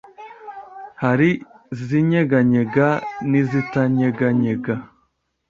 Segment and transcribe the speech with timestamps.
[1.03, 1.29] Hari
[1.85, 2.87] zinyeganyega
[3.29, 4.75] n’izitanyeganyega